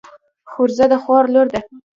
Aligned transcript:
خورزه 0.51 0.85
د 0.91 0.93
خور 1.03 1.23
لور. 1.33 1.47